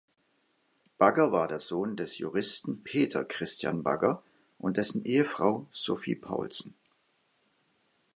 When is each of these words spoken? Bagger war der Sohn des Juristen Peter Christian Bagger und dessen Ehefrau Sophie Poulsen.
Bagger 0.97 1.31
war 1.31 1.47
der 1.47 1.59
Sohn 1.59 1.95
des 1.95 2.17
Juristen 2.17 2.81
Peter 2.83 3.23
Christian 3.23 3.83
Bagger 3.83 4.23
und 4.57 4.77
dessen 4.77 5.05
Ehefrau 5.05 5.67
Sophie 5.71 6.15
Poulsen. 6.15 6.73